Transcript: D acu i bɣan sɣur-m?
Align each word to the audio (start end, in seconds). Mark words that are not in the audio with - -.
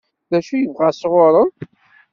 D 0.31 0.33
acu 0.37 0.53
i 0.55 0.63
bɣan 0.73 0.93
sɣur-m? 0.93 1.51